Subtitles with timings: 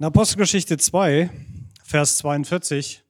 [0.00, 1.28] In Apostelgeschichte 2,
[1.82, 3.02] Vers 42,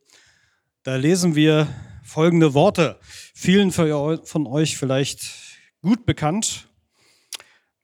[0.84, 1.68] da lesen wir
[2.02, 2.98] folgende Worte.
[3.34, 5.20] Vielen von euch vielleicht
[5.82, 6.66] gut bekannt.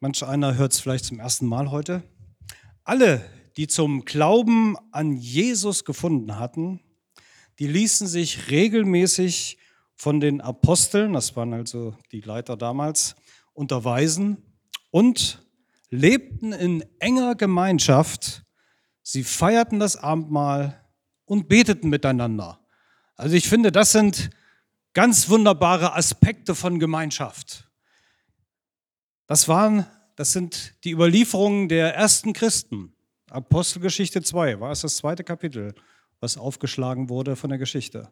[0.01, 2.03] Manch einer hört es vielleicht zum ersten Mal heute.
[2.83, 3.23] Alle,
[3.59, 6.81] die zum Glauben an Jesus gefunden hatten,
[7.59, 9.59] die ließen sich regelmäßig
[9.97, 13.17] von den Aposteln, das waren also die Leiter damals,
[13.53, 14.39] unterweisen
[14.91, 15.47] und
[15.91, 18.41] lebten in enger Gemeinschaft.
[19.07, 20.81] Sie feierten das Abendmahl
[21.27, 22.59] und beteten miteinander.
[23.17, 24.31] Also ich finde, das sind
[24.95, 27.69] ganz wunderbare Aspekte von Gemeinschaft.
[29.27, 29.87] Das waren,
[30.17, 32.95] das sind die Überlieferungen der ersten Christen.
[33.29, 35.75] Apostelgeschichte 2 war es das zweite Kapitel,
[36.21, 38.11] was aufgeschlagen wurde von der Geschichte.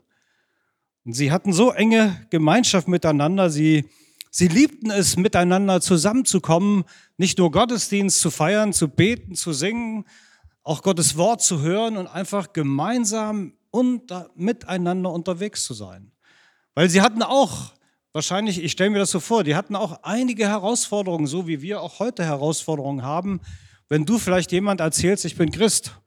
[1.07, 3.89] Und sie hatten so enge Gemeinschaft miteinander, sie,
[4.31, 6.85] sie liebten es, miteinander zusammenzukommen,
[7.17, 10.05] nicht nur Gottesdienst zu feiern, zu beten, zu singen,
[10.63, 16.13] auch Gottes Wort zu hören und einfach gemeinsam und miteinander unterwegs zu sein.
[16.75, 17.73] Weil sie hatten auch,
[18.13, 21.81] wahrscheinlich, ich stelle mir das so vor, die hatten auch einige Herausforderungen, so wie wir
[21.81, 23.41] auch heute Herausforderungen haben.
[23.89, 25.99] Wenn du vielleicht jemand erzählst, ich bin Christ,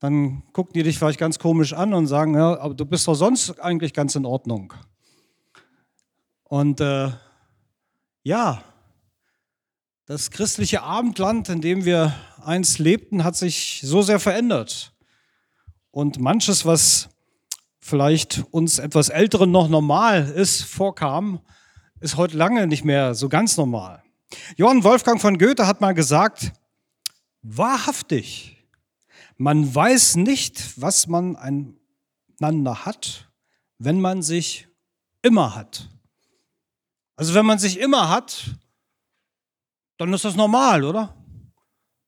[0.00, 3.14] dann gucken die dich vielleicht ganz komisch an und sagen, ja, aber du bist doch
[3.14, 4.72] sonst eigentlich ganz in Ordnung.
[6.44, 7.10] Und äh,
[8.24, 8.62] ja,
[10.06, 12.14] das christliche Abendland, in dem wir
[12.44, 14.92] einst lebten, hat sich so sehr verändert.
[15.90, 17.08] Und manches, was
[17.80, 21.40] vielleicht uns etwas Älteren noch normal ist, vorkam,
[22.00, 24.02] ist heute lange nicht mehr so ganz normal.
[24.56, 26.52] Johann Wolfgang von Goethe hat mal gesagt,
[27.42, 28.56] wahrhaftig,
[29.36, 31.36] man weiß nicht, was man
[32.40, 33.30] einander hat,
[33.78, 34.66] wenn man sich
[35.22, 35.88] immer hat.
[37.14, 38.56] Also wenn man sich immer hat,
[40.06, 41.16] dann ist das normal, oder?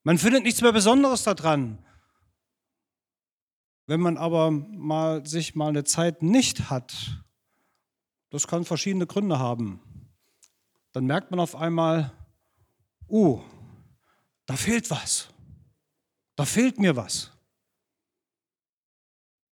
[0.03, 1.83] Man findet nichts mehr Besonderes daran.
[3.87, 7.23] Wenn man aber mal sich mal eine Zeit nicht hat,
[8.31, 9.81] das kann verschiedene Gründe haben,
[10.91, 12.11] dann merkt man auf einmal,
[13.09, 13.41] uh,
[14.45, 15.29] da fehlt was.
[16.35, 17.31] Da fehlt mir was.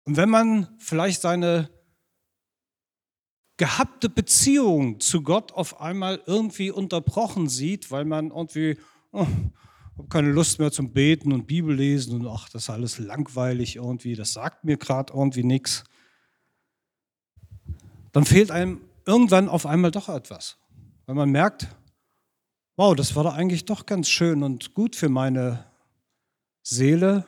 [0.04, 1.70] Und wenn man vielleicht seine
[3.56, 8.78] gehabte Beziehung zu Gott auf einmal irgendwie unterbrochen sieht, weil man irgendwie,
[9.12, 9.26] oh,
[10.10, 14.14] keine Lust mehr zum Beten und Bibel lesen und ach, das ist alles langweilig irgendwie,
[14.14, 15.84] das sagt mir gerade irgendwie nichts.
[18.12, 20.58] Dann fehlt einem irgendwann auf einmal doch etwas.
[21.06, 21.68] Weil man merkt,
[22.76, 25.64] wow, das war doch eigentlich doch ganz schön und gut für meine
[26.62, 27.26] Seele,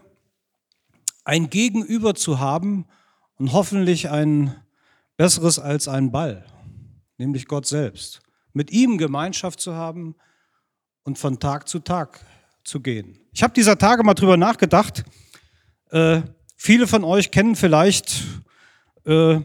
[1.25, 2.87] ein Gegenüber zu haben
[3.37, 4.56] und hoffentlich ein
[5.19, 6.47] besseres als ein Ball,
[7.19, 8.21] nämlich Gott selbst.
[8.55, 10.15] Mit ihm Gemeinschaft zu haben
[11.03, 12.25] und von Tag zu Tag
[12.65, 13.19] zu gehen.
[13.33, 15.05] Ich habe dieser Tage mal drüber nachgedacht.
[15.91, 16.23] Äh,
[16.56, 18.25] viele von euch kennen vielleicht
[19.05, 19.41] äh,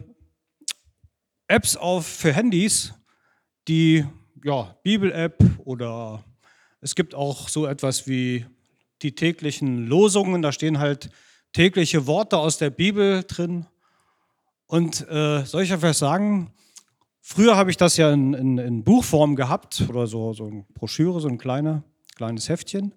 [1.48, 2.94] Apps auf, für Handys,
[3.68, 4.06] die
[4.44, 6.24] ja, Bibel-App oder
[6.80, 8.46] es gibt auch so etwas wie
[9.02, 10.40] die täglichen Losungen.
[10.40, 11.10] Da stehen halt
[11.52, 13.66] tägliche Worte aus der Bibel drin.
[14.66, 16.52] Und äh, soll ich einfach sagen,
[17.20, 21.20] früher habe ich das ja in, in, in, Buchform gehabt oder so, so eine Broschüre,
[21.20, 21.82] so ein kleine,
[22.16, 22.94] kleines Heftchen.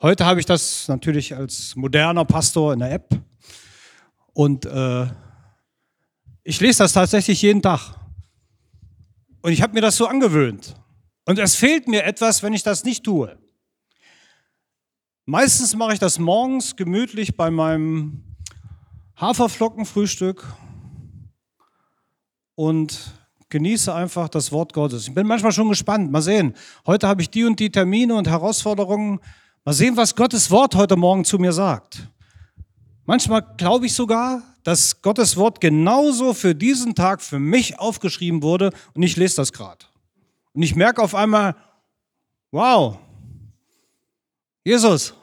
[0.00, 3.20] Heute habe ich das natürlich als moderner Pastor in der App
[4.32, 5.06] und äh,
[6.44, 7.96] ich lese das tatsächlich jeden Tag.
[9.42, 10.74] Und ich habe mir das so angewöhnt.
[11.24, 13.36] Und es fehlt mir etwas, wenn ich das nicht tue.
[15.26, 18.24] Meistens mache ich das morgens gemütlich bei meinem
[19.16, 20.46] Haferflockenfrühstück
[22.58, 23.12] und
[23.50, 25.06] genieße einfach das Wort Gottes.
[25.06, 26.10] Ich bin manchmal schon gespannt.
[26.10, 26.54] Mal sehen.
[26.88, 29.20] Heute habe ich die und die Termine und Herausforderungen.
[29.64, 32.08] Mal sehen, was Gottes Wort heute Morgen zu mir sagt.
[33.06, 38.72] Manchmal glaube ich sogar, dass Gottes Wort genauso für diesen Tag für mich aufgeschrieben wurde
[38.92, 39.86] und ich lese das gerade.
[40.52, 41.54] Und ich merke auf einmal,
[42.50, 42.98] wow,
[44.64, 45.14] Jesus,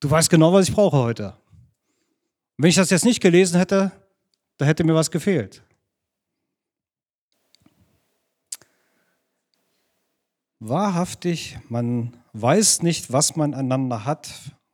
[0.00, 1.34] du weißt genau, was ich brauche heute.
[2.56, 3.92] Und wenn ich das jetzt nicht gelesen hätte,
[4.56, 5.62] da hätte mir was gefehlt.
[10.58, 14.30] Wahrhaftig, man weiß nicht, was man einander hat,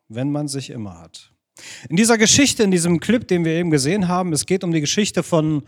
[0.08, 1.32] wenn man sich immer hat.
[1.88, 4.80] In dieser Geschichte, in diesem Clip, den wir eben gesehen haben, es geht um die
[4.80, 5.64] Geschichte von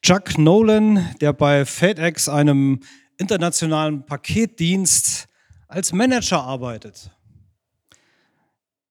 [0.00, 2.80] Chuck Nolan, der bei FedEx, einem
[3.18, 5.28] internationalen Paketdienst,
[5.68, 7.10] als Manager arbeitet.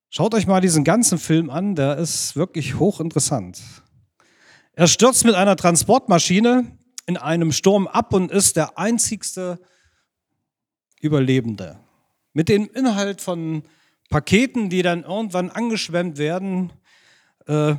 [0.09, 3.61] Schaut euch mal diesen ganzen Film an, der ist wirklich hochinteressant.
[4.73, 6.77] Er stürzt mit einer Transportmaschine
[7.07, 9.59] in einem Sturm ab und ist der einzigste
[11.01, 11.79] Überlebende.
[12.33, 13.63] Mit dem Inhalt von
[14.09, 16.71] Paketen, die dann irgendwann angeschwemmt werden,
[17.47, 17.75] äh,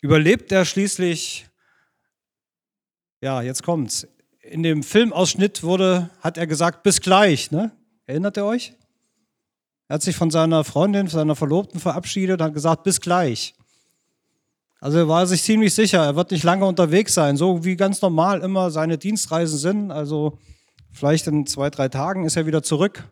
[0.00, 1.46] überlebt er schließlich.
[3.20, 4.06] Ja, jetzt kommt's.
[4.42, 7.50] In dem Filmausschnitt wurde, hat er gesagt, bis gleich.
[7.50, 7.72] Ne?
[8.06, 8.72] Erinnert ihr euch?
[9.88, 13.54] Er hat sich von seiner Freundin, von seiner Verlobten verabschiedet und hat gesagt, bis gleich.
[14.80, 18.00] Also er war sich ziemlich sicher, er wird nicht lange unterwegs sein, so wie ganz
[18.00, 19.90] normal immer seine Dienstreisen sind.
[19.90, 20.38] Also
[20.92, 23.10] vielleicht in zwei, drei Tagen ist er wieder zurück.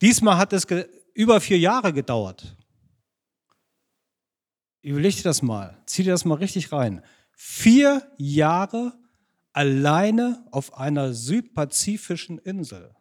[0.00, 0.66] Diesmal hat es
[1.14, 2.56] über vier Jahre gedauert.
[4.82, 7.04] Überleg dir das mal, zieh dir das mal richtig rein.
[7.32, 8.98] Vier Jahre
[9.52, 12.94] alleine auf einer südpazifischen Insel.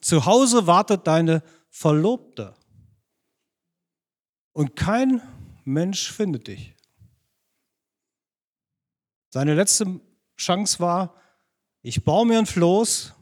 [0.00, 2.54] Zu Hause wartet deine Verlobte.
[4.52, 5.22] Und kein
[5.64, 6.74] Mensch findet dich.
[9.30, 10.00] Seine letzte
[10.36, 11.14] Chance war,
[11.88, 13.14] ich baue mir ein Floß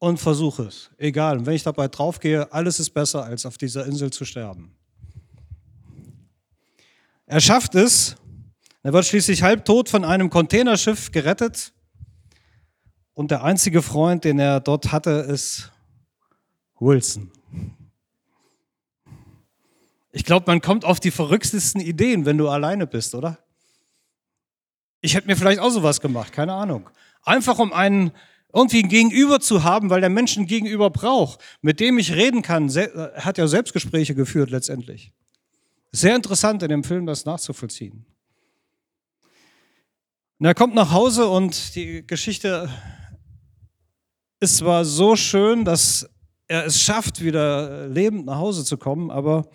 [0.00, 0.90] und versuche es.
[0.98, 4.74] Egal, und wenn ich dabei draufgehe, alles ist besser, als auf dieser Insel zu sterben.
[7.26, 8.16] Er schafft es,
[8.82, 11.72] er wird schließlich halbtot von einem Containerschiff gerettet
[13.12, 15.70] und der einzige Freund, den er dort hatte, ist
[16.80, 17.30] Wilson.
[20.10, 23.38] Ich glaube, man kommt auf die verrücktesten Ideen, wenn du alleine bist, oder?
[25.00, 26.90] Ich hätte mir vielleicht auch sowas gemacht, keine Ahnung.
[27.24, 28.12] Einfach um einen
[28.54, 32.42] irgendwie ein Gegenüber zu haben, weil der Mensch ein Gegenüber braucht, mit dem ich reden
[32.42, 32.68] kann.
[32.70, 35.12] Er äh, hat ja Selbstgespräche geführt letztendlich.
[35.90, 38.06] Sehr interessant in dem Film, das nachzuvollziehen.
[40.38, 42.68] Und er kommt nach Hause und die Geschichte
[44.40, 46.08] ist zwar so schön, dass
[46.46, 49.48] er es schafft, wieder lebend nach Hause zu kommen, aber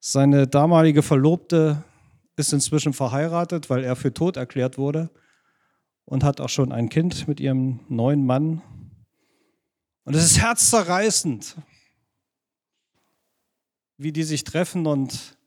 [0.00, 1.82] seine damalige Verlobte
[2.36, 5.10] ist inzwischen verheiratet, weil er für tot erklärt wurde
[6.04, 8.62] und hat auch schon ein Kind mit ihrem neuen Mann.
[10.04, 11.56] Und es ist herzzerreißend,
[13.96, 15.38] wie die sich treffen und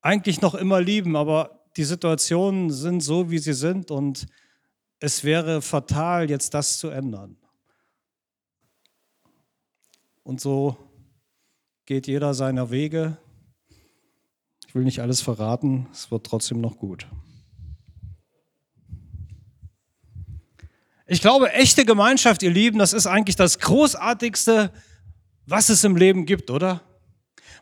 [0.00, 4.26] eigentlich noch immer lieben, aber die Situationen sind so, wie sie sind und
[5.00, 7.36] es wäre fatal, jetzt das zu ändern.
[10.22, 10.76] Und so
[11.86, 13.18] geht jeder seiner Wege
[14.74, 17.06] ich will nicht alles verraten, es wird trotzdem noch gut.
[21.06, 24.72] Ich glaube, echte Gemeinschaft, ihr Lieben, das ist eigentlich das Großartigste,
[25.46, 26.82] was es im Leben gibt, oder?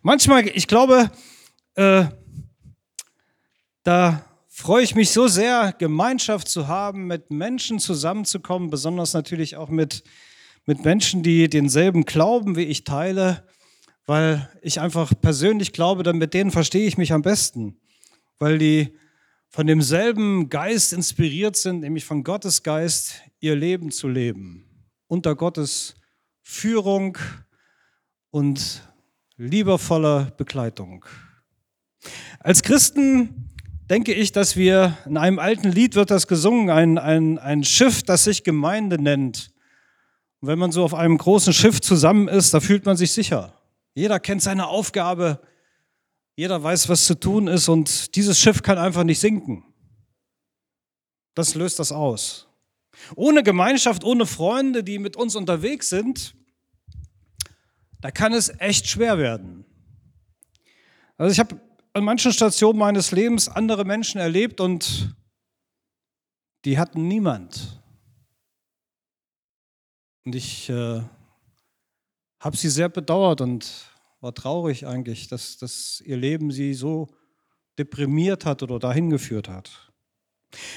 [0.03, 1.11] Manchmal, ich glaube,
[1.75, 2.05] äh,
[3.83, 9.69] da freue ich mich so sehr, Gemeinschaft zu haben, mit Menschen zusammenzukommen, besonders natürlich auch
[9.69, 10.05] mit,
[10.67, 13.45] mit Menschen, die denselben Glauben wie ich teile
[14.07, 17.81] weil ich einfach persönlich glaube, dann mit denen verstehe ich mich am besten,
[18.39, 18.97] weil die
[19.53, 24.65] von demselben Geist inspiriert sind, nämlich von Gottes Geist, ihr Leben zu leben,
[25.09, 25.95] unter Gottes
[26.41, 27.19] Führung
[28.31, 28.83] und
[29.37, 31.05] liebevoller Begleitung.
[32.41, 33.51] Als Christen
[33.91, 38.03] denke ich, dass wir, in einem alten Lied wird das gesungen, ein, ein, ein Schiff,
[38.03, 39.53] das sich Gemeinde nennt.
[40.41, 43.53] Und wenn man so auf einem großen Schiff zusammen ist, da fühlt man sich sicher.
[43.95, 45.43] Jeder kennt seine Aufgabe.
[46.35, 49.65] Jeder weiß, was zu tun ist und dieses Schiff kann einfach nicht sinken.
[51.35, 52.49] Das löst das aus.
[53.17, 56.35] Ohne Gemeinschaft, ohne Freunde, die mit uns unterwegs sind,
[58.01, 59.65] da kann es echt schwer werden.
[61.17, 61.61] Also ich habe
[61.93, 65.15] an manchen Stationen meines Lebens andere Menschen erlebt und
[66.65, 67.83] die hatten niemand.
[70.25, 71.03] Und ich äh,
[72.41, 73.92] habe sie sehr bedauert und
[74.23, 77.09] war traurig eigentlich, dass, dass ihr Leben sie so
[77.77, 79.93] deprimiert hat oder dahin geführt hat.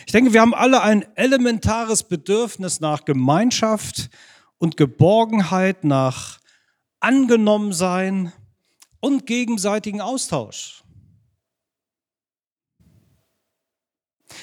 [0.06, 4.10] Ich denke, wir haben alle ein elementares Bedürfnis nach Gemeinschaft
[4.58, 6.40] und Geborgenheit, nach
[7.00, 8.34] Angenommensein
[9.00, 10.84] und gegenseitigen Austausch.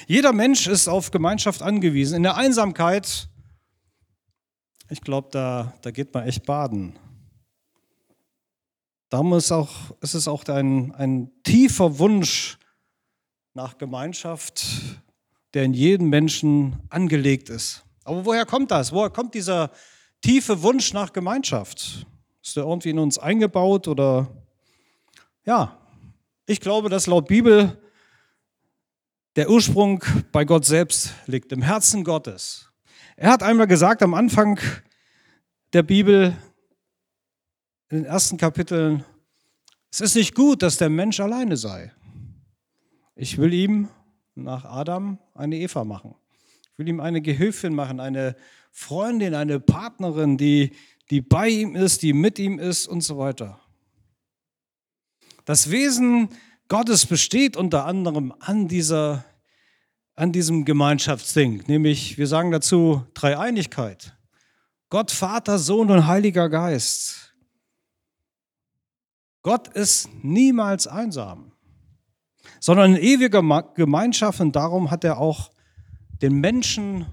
[0.06, 2.16] Jeder Mensch ist auf Gemeinschaft angewiesen.
[2.16, 3.28] In der Einsamkeit,
[4.90, 6.96] ich glaube, da, da geht man echt baden.
[9.12, 9.68] Ist, auch,
[10.00, 12.56] ist es auch ein, ein tiefer Wunsch
[13.52, 14.64] nach Gemeinschaft,
[15.52, 17.84] der in jedem Menschen angelegt ist.
[18.04, 18.90] Aber woher kommt das?
[18.90, 19.70] Woher kommt dieser
[20.22, 22.06] tiefe Wunsch nach Gemeinschaft?
[22.42, 24.28] Ist der irgendwie in uns eingebaut oder?
[25.44, 25.78] Ja,
[26.46, 27.78] ich glaube, dass laut Bibel
[29.36, 30.02] der Ursprung
[30.32, 32.70] bei Gott selbst liegt, im Herzen Gottes.
[33.16, 34.58] Er hat einmal gesagt am Anfang
[35.74, 36.34] der Bibel,
[37.92, 39.04] in den ersten Kapiteln,
[39.90, 41.92] es ist nicht gut, dass der Mensch alleine sei.
[43.14, 43.90] Ich will ihm
[44.34, 46.14] nach Adam eine Eva machen.
[46.72, 48.34] Ich will ihm eine Gehilfin machen, eine
[48.70, 50.72] Freundin, eine Partnerin, die,
[51.10, 53.60] die bei ihm ist, die mit ihm ist und so weiter.
[55.44, 56.30] Das Wesen
[56.68, 59.26] Gottes besteht unter anderem an, dieser,
[60.14, 64.16] an diesem Gemeinschaftsding, nämlich wir sagen dazu Dreieinigkeit.
[64.88, 67.21] Gott, Vater, Sohn und Heiliger Geist.
[69.42, 71.52] Gott ist niemals einsam,
[72.60, 73.42] sondern in ewiger
[73.74, 75.50] Gemeinschaft und darum hat er auch
[76.22, 77.06] den Menschen,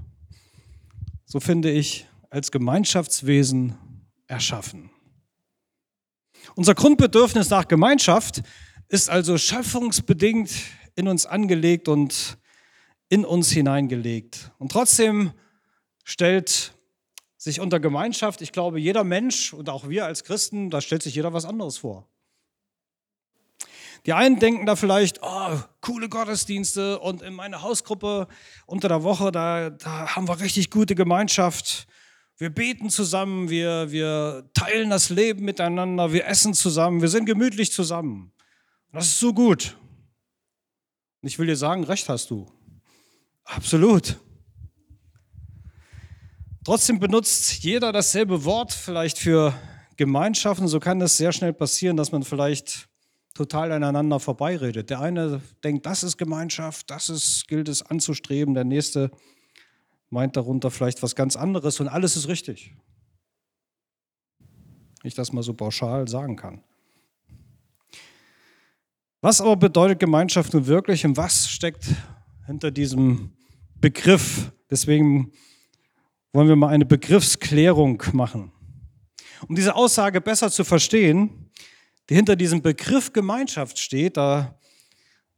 [1.25, 3.77] so finde ich, als Gemeinschaftswesen
[4.27, 4.91] erschaffen.
[6.55, 8.43] Unser Grundbedürfnis nach Gemeinschaft
[8.87, 10.51] ist also schöpfungsbedingt
[10.95, 12.37] in uns angelegt und
[13.09, 14.51] in uns hineingelegt.
[14.59, 15.31] Und trotzdem
[16.03, 16.73] stellt
[17.37, 21.15] sich unter Gemeinschaft, ich glaube, jeder Mensch und auch wir als Christen, da stellt sich
[21.15, 22.07] jeder was anderes vor.
[24.05, 28.27] Die einen denken da vielleicht, oh, coole Gottesdienste und in meiner Hausgruppe
[28.65, 31.87] unter der Woche, da, da haben wir richtig gute Gemeinschaft.
[32.37, 37.71] Wir beten zusammen, wir, wir teilen das Leben miteinander, wir essen zusammen, wir sind gemütlich
[37.71, 38.31] zusammen.
[38.91, 39.77] Das ist so gut.
[41.21, 42.49] Und ich will dir sagen, recht hast du.
[43.43, 44.17] Absolut.
[46.63, 49.53] Trotzdem benutzt jeder dasselbe Wort vielleicht für
[49.97, 50.67] Gemeinschaften.
[50.67, 52.88] So kann es sehr schnell passieren, dass man vielleicht
[53.39, 54.89] total aneinander vorbeiredet.
[54.89, 58.53] Der eine denkt, das ist Gemeinschaft, das ist, gilt es anzustreben.
[58.53, 59.11] Der nächste
[60.09, 62.75] meint darunter vielleicht was ganz anderes und alles ist richtig.
[65.03, 66.61] Ich das mal so pauschal sagen kann.
[69.21, 71.85] Was aber bedeutet Gemeinschaft nun wirklich und was steckt
[72.45, 73.31] hinter diesem
[73.79, 74.51] Begriff?
[74.69, 75.31] Deswegen
[76.33, 78.51] wollen wir mal eine Begriffsklärung machen.
[79.47, 81.48] Um diese Aussage besser zu verstehen,
[82.09, 84.59] die hinter diesem Begriff Gemeinschaft steht, da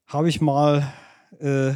[0.07, 0.93] habe ich mal
[1.39, 1.73] äh,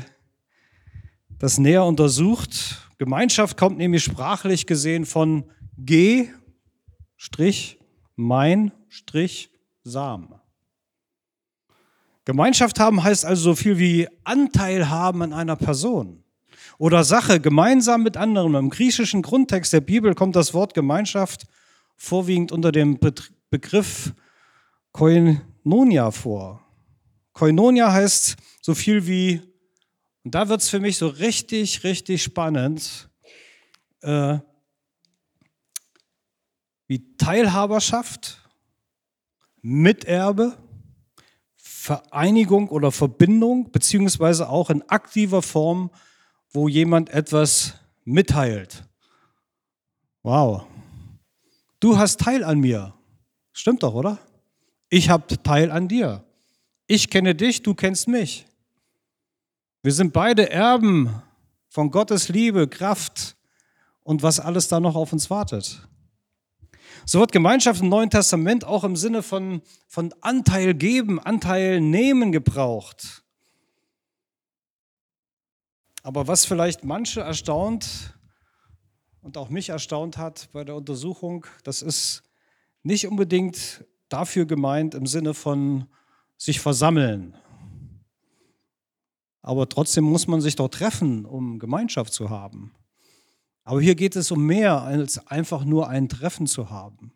[1.37, 6.29] das näher untersucht Gemeinschaft kommt nämlich sprachlich gesehen von G,
[7.17, 7.77] Strich,
[8.15, 9.49] mein, Strich,
[9.83, 10.39] Sam.
[12.23, 16.23] Gemeinschaft haben heißt also so viel wie Anteil haben an einer Person
[16.77, 18.55] oder Sache gemeinsam mit anderen.
[18.55, 21.45] Im griechischen Grundtext der Bibel kommt das Wort Gemeinschaft
[21.97, 22.97] vorwiegend unter dem
[23.49, 24.13] Begriff
[24.95, 26.65] Koinonia vor.
[27.33, 29.41] Koinonia heißt so viel wie
[30.23, 33.09] und da wird es für mich so richtig, richtig spannend,
[34.03, 34.39] äh,
[36.87, 38.39] wie Teilhaberschaft,
[39.61, 40.57] Miterbe,
[41.57, 45.91] Vereinigung oder Verbindung, beziehungsweise auch in aktiver Form,
[46.51, 47.73] wo jemand etwas
[48.05, 48.85] mitteilt.
[50.23, 50.65] Wow.
[51.81, 52.93] Du hast Teil an mir.
[53.51, 54.19] Stimmt doch, oder?
[54.89, 56.23] Ich habe Teil an dir.
[56.87, 58.45] Ich kenne dich, du kennst mich.
[59.81, 61.21] Wir sind beide Erben
[61.69, 63.35] von Gottes Liebe, Kraft
[64.03, 65.87] und was alles da noch auf uns wartet.
[67.05, 72.31] So wird Gemeinschaft im Neuen Testament auch im Sinne von, von Anteil geben, Anteil nehmen
[72.31, 73.23] gebraucht.
[76.01, 78.13] Aber was vielleicht manche erstaunt
[79.21, 82.23] und auch mich erstaunt hat bei der Untersuchung, das ist
[82.83, 85.85] nicht unbedingt dafür gemeint im Sinne von
[86.37, 87.35] sich versammeln
[89.45, 92.73] aber trotzdem muss man sich doch treffen, um Gemeinschaft zu haben.
[93.63, 97.13] Aber hier geht es um mehr als einfach nur ein Treffen zu haben.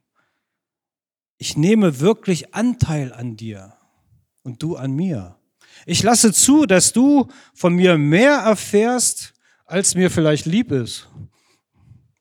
[1.40, 3.74] Ich nehme wirklich Anteil an dir
[4.44, 5.38] und du an mir.
[5.88, 9.34] Ich lasse zu, dass du von mir mehr erfährst,
[9.66, 11.10] als mir vielleicht lieb ist.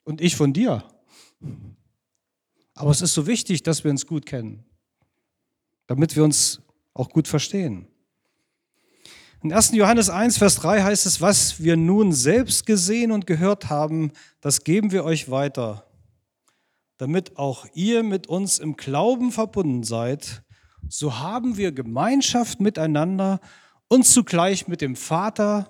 [0.04, 0.84] Und ich von dir.
[2.78, 4.64] Aber es ist so wichtig, dass wir uns gut kennen,
[5.88, 6.60] damit wir uns
[6.94, 7.88] auch gut verstehen.
[9.42, 9.72] In 1.
[9.72, 14.62] Johannes 1, Vers 3 heißt es, was wir nun selbst gesehen und gehört haben, das
[14.62, 15.90] geben wir euch weiter,
[16.98, 20.44] damit auch ihr mit uns im Glauben verbunden seid.
[20.88, 23.40] So haben wir Gemeinschaft miteinander
[23.88, 25.68] und zugleich mit dem Vater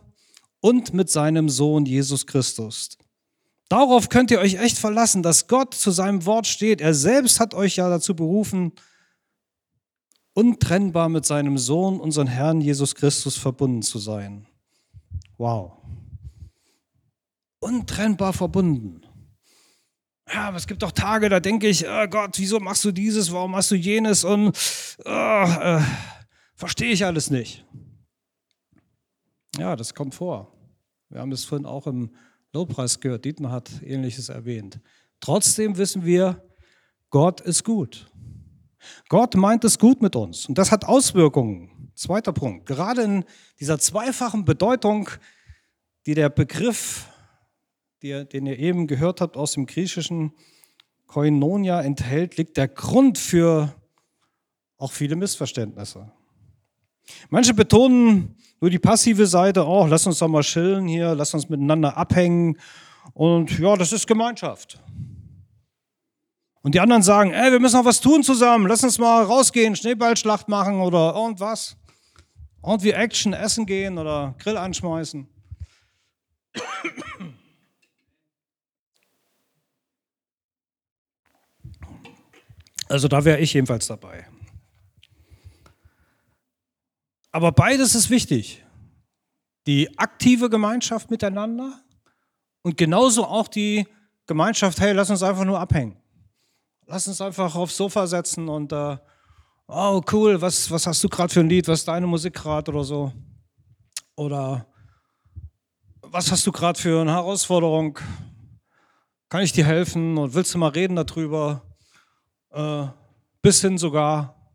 [0.61, 2.98] und mit seinem Sohn Jesus Christus.
[3.69, 6.81] Darauf könnt ihr euch echt verlassen, dass Gott zu seinem Wort steht.
[6.81, 8.73] Er selbst hat euch ja dazu berufen,
[10.33, 14.47] untrennbar mit seinem Sohn, unseren Herrn Jesus Christus, verbunden zu sein.
[15.37, 15.73] Wow.
[17.61, 19.03] Untrennbar verbunden.
[20.33, 23.33] Ja, aber es gibt doch Tage, da denke ich, oh Gott, wieso machst du dieses,
[23.33, 24.57] warum machst du jenes und
[25.05, 25.81] oh, äh,
[26.55, 27.65] verstehe ich alles nicht.
[29.59, 30.53] Ja, das kommt vor.
[31.09, 32.15] Wir haben das vorhin auch im
[32.59, 33.25] Lobpreis gehört.
[33.25, 34.81] Dietmar hat Ähnliches erwähnt.
[35.21, 36.43] Trotzdem wissen wir,
[37.09, 38.11] Gott ist gut.
[39.09, 41.93] Gott meint es gut mit uns und das hat Auswirkungen.
[41.95, 42.67] Zweiter Punkt.
[42.67, 43.25] Gerade in
[43.61, 45.09] dieser zweifachen Bedeutung,
[46.07, 47.07] die der Begriff,
[48.03, 50.33] den ihr eben gehört habt aus dem Griechischen,
[51.07, 53.73] Koinonia enthält, liegt der Grund für
[54.79, 56.11] auch viele Missverständnisse.
[57.31, 61.49] Manche betonen nur die passive Seite, oh, lass uns doch mal chillen hier, lass uns
[61.49, 62.59] miteinander abhängen
[63.15, 64.81] und ja, das ist Gemeinschaft.
[66.63, 69.77] Und die anderen sagen, ey, wir müssen noch was tun zusammen, lass uns mal rausgehen,
[69.77, 71.77] Schneeballschlacht machen oder irgendwas.
[72.65, 75.29] Irgendwie Action, essen gehen oder Grill anschmeißen.
[82.89, 84.27] Also da wäre ich jedenfalls dabei.
[87.33, 88.65] Aber beides ist wichtig.
[89.67, 91.83] Die aktive Gemeinschaft miteinander
[92.63, 93.87] und genauso auch die
[94.27, 95.97] Gemeinschaft, hey, lass uns einfach nur abhängen.
[96.87, 98.97] Lass uns einfach aufs Sofa setzen und, äh,
[99.67, 102.71] oh cool, was, was hast du gerade für ein Lied, was ist deine Musik gerade
[102.71, 103.13] oder so.
[104.17, 104.67] Oder
[106.01, 107.99] was hast du gerade für eine Herausforderung?
[109.29, 111.63] Kann ich dir helfen und willst du mal reden darüber?
[112.51, 112.87] Äh,
[113.43, 114.55] bis hin sogar,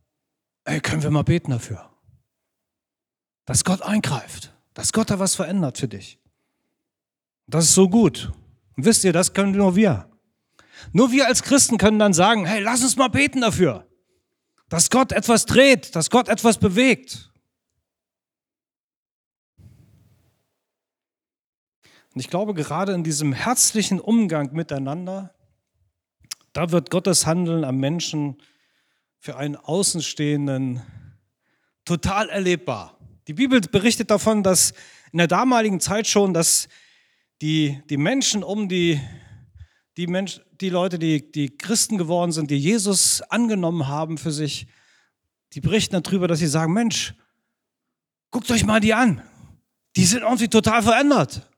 [0.65, 1.92] ey, können wir mal beten dafür?
[3.45, 6.19] Dass Gott eingreift, dass Gott da was verändert für dich.
[7.47, 8.31] Das ist so gut.
[8.75, 10.09] Und wisst ihr, das können nur wir.
[10.91, 13.87] Nur wir als Christen können dann sagen, hey, lass uns mal beten dafür,
[14.69, 17.31] dass Gott etwas dreht, dass Gott etwas bewegt.
[22.13, 25.33] Und ich glaube, gerade in diesem herzlichen Umgang miteinander,
[26.53, 28.37] da wird Gottes Handeln am Menschen
[29.17, 30.81] für einen Außenstehenden
[31.85, 32.99] total erlebbar.
[33.27, 34.73] Die Bibel berichtet davon, dass
[35.13, 36.67] in der damaligen Zeit schon, dass
[37.41, 38.99] die, die Menschen um die,
[39.95, 44.67] die, Mensch, die Leute, die, die Christen geworden sind, die Jesus angenommen haben für sich,
[45.53, 47.13] die berichten darüber, dass sie sagen, Mensch,
[48.29, 49.21] guckt euch mal die an.
[49.95, 51.49] Die sind irgendwie total verändert.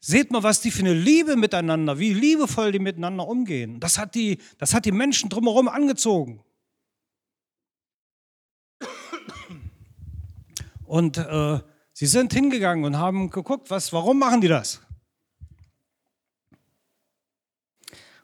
[0.00, 3.78] Seht mal, was die für eine Liebe miteinander, wie liebevoll die miteinander umgehen.
[3.78, 6.42] Das hat die, das hat die Menschen drumherum angezogen.
[10.92, 11.58] Und äh,
[11.94, 14.82] sie sind hingegangen und haben geguckt, was, warum machen die das?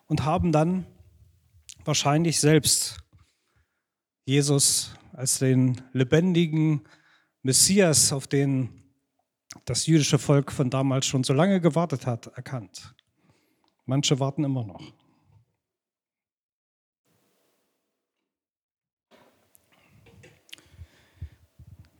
[0.07, 0.85] Und haben dann
[1.87, 2.98] wahrscheinlich selbst
[4.26, 6.87] Jesus als den lebendigen
[7.40, 8.68] Messias, auf den
[9.64, 12.94] das jüdische Volk von damals schon so lange gewartet hat, erkannt.
[13.87, 14.92] Manche warten immer noch.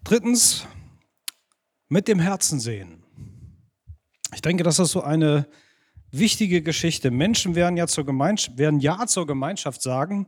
[0.09, 0.67] Drittens,
[1.91, 3.03] mit dem Herzen sehen.
[4.35, 5.47] Ich denke, das ist so eine
[6.11, 7.11] wichtige Geschichte.
[7.11, 10.27] Menschen werden ja, zur Gemeinschaft, werden ja zur Gemeinschaft sagen,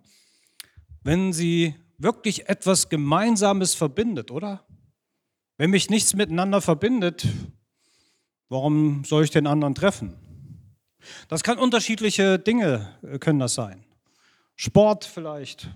[1.03, 4.67] wenn sie wirklich etwas Gemeinsames verbindet, oder?
[5.57, 7.27] Wenn mich nichts miteinander verbindet,
[8.51, 10.15] warum soll ich den anderen treffen?
[11.29, 13.83] Das kann unterschiedliche Dinge, äh, können das sein.
[14.57, 15.71] Sport vielleicht.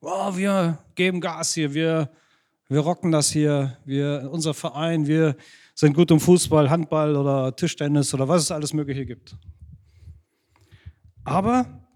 [0.00, 2.10] Oh, wir geben Gas hier, wir
[2.68, 5.36] wir rocken das hier, wir, unser Verein, wir
[5.74, 9.36] sind gut im Fußball, Handball oder Tischtennis oder was es alles Mögliche gibt.
[11.24, 11.88] Aber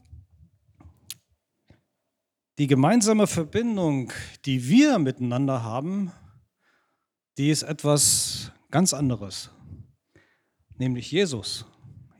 [2.58, 4.12] die gemeinsame Verbindung,
[4.44, 6.12] die wir miteinander haben,
[7.38, 9.50] die ist etwas ganz anderes,
[10.78, 11.66] nämlich Jesus.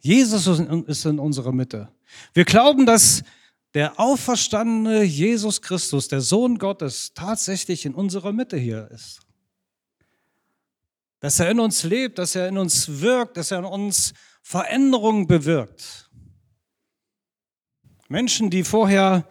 [0.00, 1.88] Jesus ist in unserer Mitte.
[2.34, 3.22] Wir glauben, dass
[3.74, 9.20] der auferstandene Jesus Christus, der Sohn Gottes, tatsächlich in unserer Mitte hier ist.
[11.20, 15.26] Dass er in uns lebt, dass er in uns wirkt, dass er in uns Veränderungen
[15.26, 16.11] bewirkt.
[18.08, 19.26] Menschen, die vorher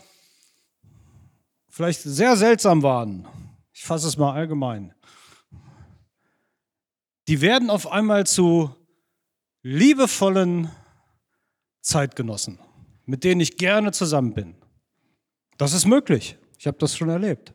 [1.70, 3.28] vielleicht sehr seltsam waren,
[3.74, 4.94] ich fasse es mal allgemein,
[7.28, 8.76] die werden auf einmal zu
[9.62, 10.72] liebevollen
[11.82, 12.60] Zeitgenossen
[13.06, 14.56] mit denen ich gerne zusammen bin.
[15.58, 16.38] Das ist möglich.
[16.58, 17.54] Ich habe das schon erlebt.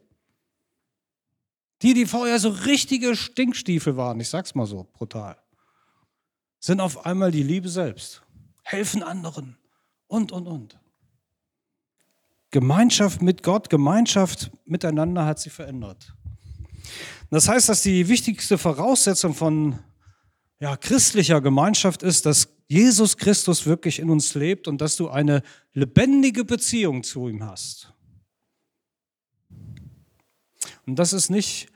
[1.82, 5.36] Die, die vorher so richtige Stinkstiefel waren, ich sag's mal so brutal,
[6.58, 8.22] sind auf einmal die Liebe selbst,
[8.62, 9.58] helfen anderen
[10.06, 10.80] und, und, und.
[12.50, 16.14] Gemeinschaft mit Gott, Gemeinschaft miteinander hat sie verändert.
[17.30, 19.78] Das heißt, dass die wichtigste Voraussetzung von
[20.58, 25.42] ja, christlicher Gemeinschaft ist, dass Jesus Christus wirklich in uns lebt und dass du eine
[25.72, 27.92] lebendige Beziehung zu ihm hast.
[30.86, 31.68] Und das ist nicht,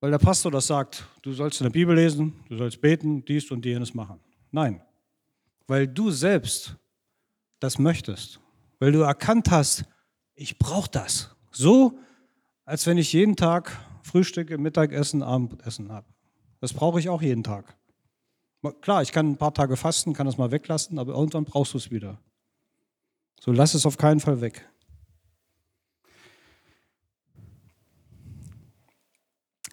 [0.00, 3.50] weil der Pastor das sagt, du sollst in der Bibel lesen, du sollst beten, dies
[3.50, 4.20] und jenes machen.
[4.50, 4.82] Nein,
[5.66, 6.76] weil du selbst
[7.58, 8.40] das möchtest,
[8.78, 9.84] weil du erkannt hast,
[10.34, 11.34] ich brauche das.
[11.50, 11.98] So,
[12.64, 13.72] als wenn ich jeden Tag
[14.02, 16.13] Frühstücke, Mittagessen, Abendessen habe.
[16.64, 17.76] Das brauche ich auch jeden Tag.
[18.80, 21.76] Klar, ich kann ein paar Tage fasten, kann das mal weglassen, aber irgendwann brauchst du
[21.76, 22.18] es wieder.
[23.38, 24.66] So lass es auf keinen Fall weg.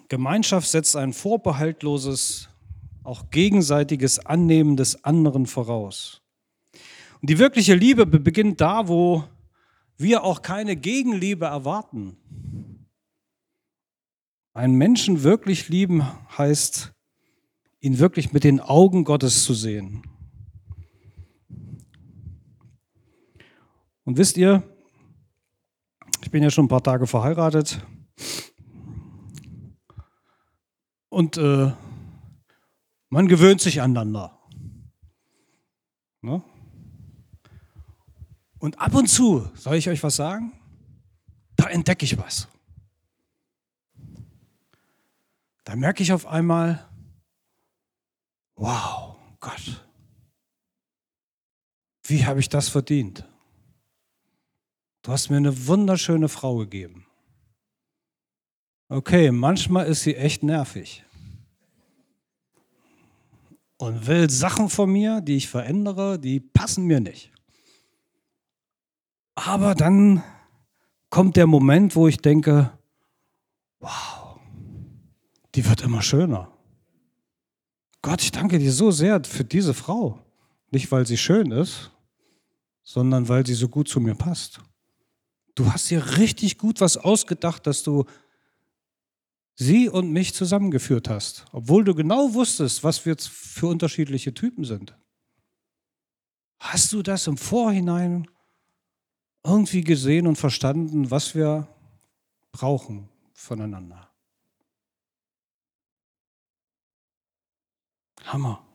[0.10, 2.50] Gemeinschaft setzt ein vorbehaltloses,
[3.06, 6.22] auch gegenseitiges Annehmen des anderen voraus.
[7.22, 9.24] Und die wirkliche Liebe beginnt da, wo
[9.96, 12.18] wir auch keine Gegenliebe erwarten.
[14.54, 16.06] Einen Menschen wirklich lieben
[16.38, 16.94] heißt,
[17.80, 20.04] ihn wirklich mit den Augen Gottes zu sehen.
[24.04, 24.64] Und wisst ihr,
[26.22, 27.86] ich bin ja schon ein paar Tage verheiratet
[31.10, 31.72] und äh,
[33.10, 34.38] man gewöhnt sich aneinander.
[36.22, 36.44] Ne?
[38.60, 40.52] Und ab und zu, soll ich euch was sagen?
[41.56, 42.48] Da entdecke ich was.
[45.72, 46.86] Da merke ich auf einmal,
[48.58, 49.88] wow, Gott,
[52.08, 53.26] wie habe ich das verdient?
[55.02, 57.06] Du hast mir eine wunderschöne Frau gegeben.
[58.90, 61.06] Okay, manchmal ist sie echt nervig
[63.78, 67.32] und will Sachen von mir, die ich verändere, die passen mir nicht.
[69.36, 70.22] Aber dann
[71.10, 72.78] kommt der Moment, wo ich denke,
[75.62, 76.52] die wird immer schöner.
[78.02, 80.20] Gott, ich danke dir so sehr für diese Frau.
[80.72, 81.92] Nicht, weil sie schön ist,
[82.82, 84.60] sondern weil sie so gut zu mir passt.
[85.54, 88.06] Du hast dir richtig gut was ausgedacht, dass du
[89.54, 94.98] sie und mich zusammengeführt hast, obwohl du genau wusstest, was wir für unterschiedliche Typen sind.
[96.58, 98.28] Hast du das im Vorhinein
[99.44, 101.68] irgendwie gesehen und verstanden, was wir
[102.52, 104.11] brauchen voneinander?
[108.32, 108.66] Hammer.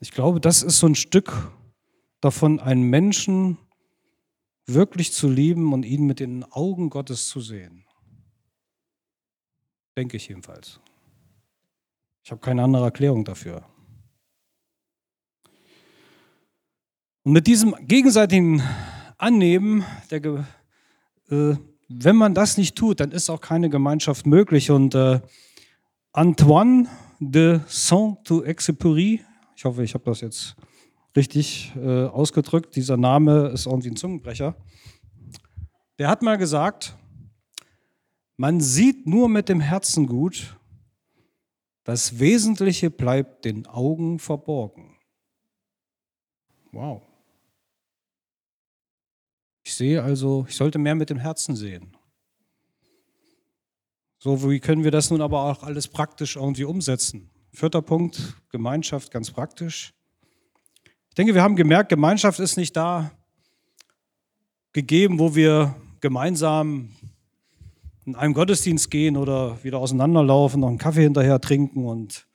[0.00, 1.52] Ich glaube, das ist so ein Stück
[2.20, 3.58] davon, einen Menschen
[4.66, 7.84] wirklich zu lieben und ihn mit den Augen Gottes zu sehen.
[9.96, 10.80] Denke ich jedenfalls.
[12.22, 13.64] Ich habe keine andere Erklärung dafür.
[17.24, 18.62] Und mit diesem gegenseitigen
[19.16, 20.46] Annehmen, der,
[21.30, 21.56] äh,
[21.88, 24.70] wenn man das nicht tut, dann ist auch keine Gemeinschaft möglich.
[24.70, 25.20] Und äh,
[26.12, 26.88] Antoine
[27.20, 29.20] de Saint-Exupéry,
[29.56, 30.56] ich hoffe, ich habe das jetzt
[31.16, 34.56] richtig äh, ausgedrückt, dieser Name ist irgendwie ein Zungenbrecher,
[35.98, 36.96] der hat mal gesagt,
[38.36, 40.56] man sieht nur mit dem Herzen gut,
[41.84, 44.96] das Wesentliche bleibt den Augen verborgen.
[46.72, 47.02] Wow.
[49.64, 51.97] Ich sehe also, ich sollte mehr mit dem Herzen sehen.
[54.20, 57.30] So, wie können wir das nun aber auch alles praktisch irgendwie umsetzen?
[57.52, 59.94] Vierter Punkt, Gemeinschaft ganz praktisch.
[61.08, 63.12] Ich denke, wir haben gemerkt, Gemeinschaft ist nicht da
[64.72, 66.90] gegeben, wo wir gemeinsam
[68.06, 72.26] in einem Gottesdienst gehen oder wieder auseinanderlaufen, noch einen Kaffee hinterher trinken und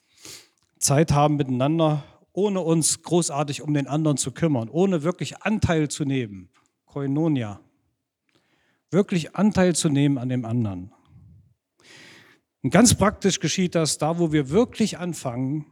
[0.80, 6.06] Zeit haben miteinander, ohne uns großartig um den anderen zu kümmern, ohne wirklich Anteil zu
[6.06, 6.50] nehmen.
[6.86, 7.60] Koinonia.
[8.90, 10.94] Wirklich Anteil zu nehmen an dem anderen.
[12.64, 15.66] Und ganz praktisch geschieht das da, wo wir wirklich anfangen,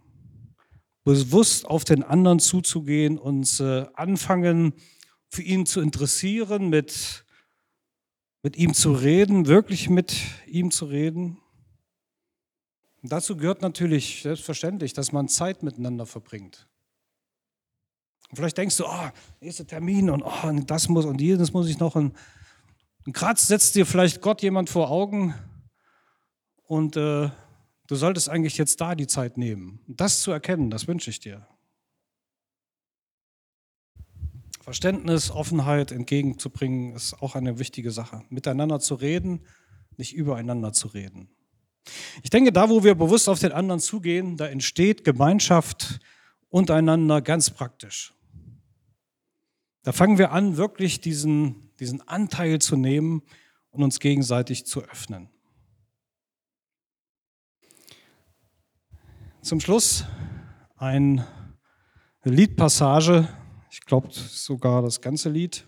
[1.03, 4.73] bewusst auf den anderen zuzugehen, uns äh, anfangen,
[5.29, 7.25] für ihn zu interessieren, mit
[8.43, 10.15] mit ihm zu reden, wirklich mit
[10.47, 11.37] ihm zu reden.
[13.01, 16.67] Und dazu gehört natürlich selbstverständlich, dass man Zeit miteinander verbringt.
[18.29, 19.09] Und vielleicht denkst du, oh,
[19.41, 21.95] nächster Termin und oh, das muss und jenes muss ich noch.
[21.95, 22.15] Und,
[23.05, 25.35] und gerade setzt dir vielleicht Gott jemand vor Augen
[26.71, 27.29] und äh,
[27.87, 29.81] du solltest eigentlich jetzt da die Zeit nehmen.
[29.87, 31.45] Das zu erkennen, das wünsche ich dir.
[34.61, 38.23] Verständnis, Offenheit entgegenzubringen, ist auch eine wichtige Sache.
[38.29, 39.41] Miteinander zu reden,
[39.97, 41.27] nicht übereinander zu reden.
[42.23, 45.99] Ich denke, da, wo wir bewusst auf den anderen zugehen, da entsteht Gemeinschaft
[46.47, 48.13] untereinander ganz praktisch.
[49.83, 53.23] Da fangen wir an, wirklich diesen, diesen Anteil zu nehmen
[53.71, 55.27] und uns gegenseitig zu öffnen.
[59.41, 60.05] Zum Schluss
[60.77, 61.25] eine
[62.23, 63.27] Liedpassage
[63.71, 65.65] ich glaube sogar das ganze Lied.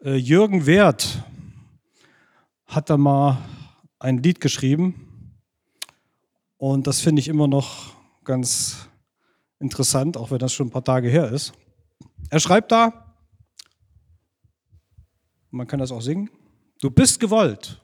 [0.00, 1.24] Äh, Jürgen Wert
[2.66, 3.38] hat da mal
[3.98, 5.34] ein Lied geschrieben
[6.56, 8.88] und das finde ich immer noch ganz
[9.58, 11.52] interessant, auch wenn das schon ein paar Tage her ist.
[12.30, 13.16] Er schreibt da,
[15.50, 16.30] man kann das auch singen,
[16.80, 17.82] du bist gewollt,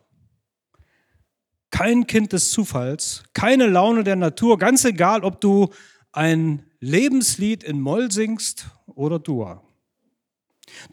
[1.74, 5.70] kein Kind des Zufalls, keine Laune der Natur, ganz egal, ob du
[6.12, 9.60] ein Lebenslied in Moll singst oder Dur.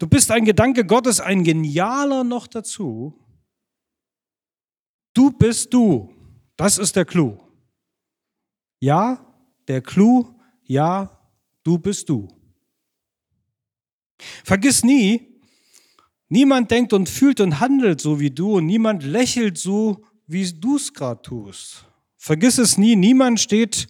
[0.00, 3.16] Du bist ein Gedanke Gottes, ein genialer noch dazu.
[5.14, 6.12] Du bist du.
[6.56, 7.38] Das ist der Clou.
[8.80, 9.24] Ja,
[9.68, 11.16] der Clou, ja,
[11.62, 12.26] du bist du.
[14.42, 15.40] Vergiss nie,
[16.28, 20.76] niemand denkt und fühlt und handelt so wie du und niemand lächelt so, wie du
[20.76, 21.86] es gerade tust.
[22.16, 23.88] Vergiss es nie, niemand steht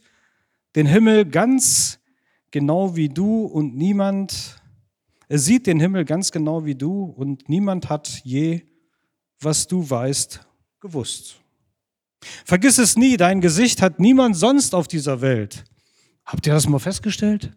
[0.74, 1.98] den Himmel ganz
[2.50, 4.62] genau wie du und niemand
[5.33, 8.66] er sieht den Himmel ganz genau wie du und niemand hat je,
[9.40, 10.46] was du weißt,
[10.78, 11.40] gewusst.
[12.44, 15.64] Vergiss es nie, dein Gesicht hat niemand sonst auf dieser Welt.
[16.26, 17.57] Habt ihr das mal festgestellt?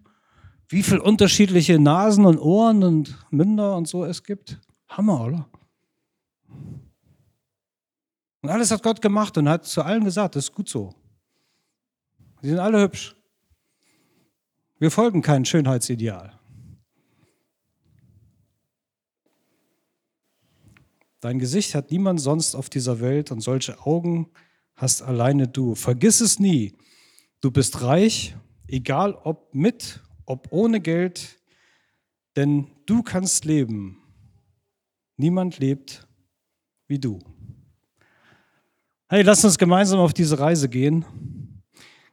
[0.70, 4.58] Wie viele unterschiedliche Nasen und Ohren und Münder und so es gibt?
[4.88, 5.50] Hammer, oder?
[8.46, 10.94] Und alles hat Gott gemacht und hat zu allen gesagt, das ist gut so.
[12.44, 13.16] Sie sind alle hübsch.
[14.78, 16.40] Wir folgen keinem Schönheitsideal.
[21.22, 24.30] Dein Gesicht hat niemand sonst auf dieser Welt und solche Augen
[24.76, 25.74] hast alleine du.
[25.74, 26.76] Vergiss es nie.
[27.42, 28.36] Du bist reich,
[28.68, 31.42] egal ob mit, ob ohne Geld,
[32.36, 34.04] denn du kannst leben.
[35.18, 36.08] Niemand lebt
[36.88, 37.18] wie du.
[39.16, 41.06] Hey, lass uns gemeinsam auf diese Reise gehen.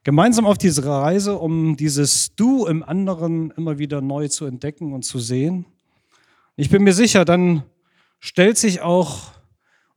[0.05, 5.03] Gemeinsam auf diese Reise, um dieses Du im anderen immer wieder neu zu entdecken und
[5.03, 5.67] zu sehen.
[6.55, 7.65] Ich bin mir sicher, dann
[8.21, 9.33] stellt sich auch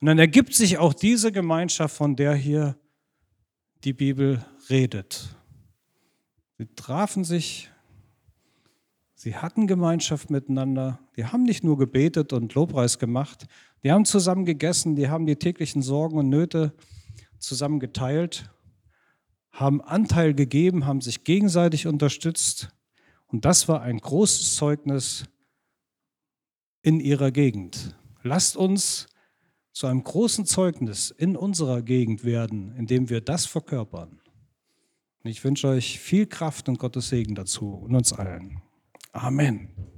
[0.01, 2.75] und dann ergibt sich auch diese Gemeinschaft, von der hier
[3.83, 5.27] die Bibel redet.
[6.57, 7.69] Sie trafen sich,
[9.13, 13.45] sie hatten Gemeinschaft miteinander, die haben nicht nur gebetet und Lobpreis gemacht,
[13.83, 16.73] die haben zusammen gegessen, die haben die täglichen Sorgen und Nöte
[17.45, 18.49] zusammen geteilt,
[19.51, 22.69] haben Anteil gegeben, haben sich gegenseitig unterstützt
[23.27, 25.25] und das war ein großes Zeugnis
[26.81, 27.95] in ihrer Gegend.
[28.21, 29.07] Lasst uns
[29.71, 34.21] zu einem großen Zeugnis in unserer Gegend werden, indem wir das verkörpern.
[35.23, 38.61] Und ich wünsche euch viel Kraft und Gottes Segen dazu und uns allen.
[39.11, 39.94] Amen.